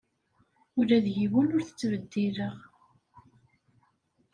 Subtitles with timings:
[0.79, 2.57] Ula d yiwen ur t-ttbeddileɣ.